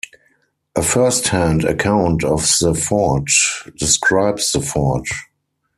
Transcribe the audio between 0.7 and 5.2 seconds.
A first-hand account of the fort describes the fort.